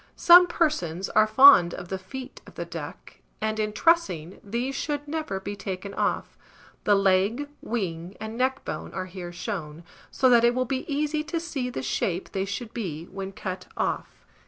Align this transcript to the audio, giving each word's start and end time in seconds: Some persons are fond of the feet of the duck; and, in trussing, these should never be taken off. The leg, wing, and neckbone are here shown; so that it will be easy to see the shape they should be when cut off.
Some 0.15 0.47
persons 0.47 1.09
are 1.09 1.27
fond 1.27 1.75
of 1.75 1.89
the 1.89 1.99
feet 1.99 2.41
of 2.47 2.55
the 2.55 2.65
duck; 2.65 3.17
and, 3.39 3.59
in 3.59 3.71
trussing, 3.71 4.39
these 4.43 4.73
should 4.73 5.07
never 5.07 5.39
be 5.39 5.55
taken 5.55 5.93
off. 5.93 6.35
The 6.85 6.95
leg, 6.95 7.47
wing, 7.61 8.17
and 8.19 8.35
neckbone 8.35 8.95
are 8.95 9.05
here 9.05 9.31
shown; 9.31 9.83
so 10.09 10.27
that 10.31 10.43
it 10.43 10.55
will 10.55 10.65
be 10.65 10.91
easy 10.91 11.23
to 11.25 11.39
see 11.39 11.69
the 11.69 11.83
shape 11.83 12.31
they 12.31 12.45
should 12.45 12.73
be 12.73 13.05
when 13.11 13.31
cut 13.31 13.67
off. 13.77 14.25